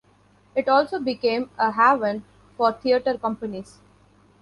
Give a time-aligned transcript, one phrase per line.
[0.55, 2.25] It also became a haven
[2.57, 3.77] for theater companies.